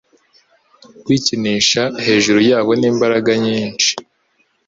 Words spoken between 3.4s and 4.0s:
nyinshi